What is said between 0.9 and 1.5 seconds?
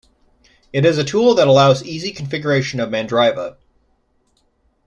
a tool that